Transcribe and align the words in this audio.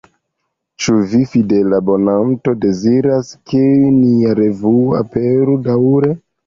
Ĉu 0.85 0.95
vi, 1.11 1.19
fidela 1.33 1.81
abonanto, 1.83 2.55
deziras, 2.65 3.31
ke 3.53 3.65
nia 4.01 4.35
revuo 4.45 5.01
aperu 5.05 5.61
daŭre? 5.73 6.17